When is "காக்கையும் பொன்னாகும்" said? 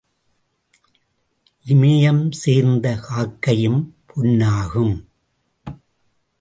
3.09-4.95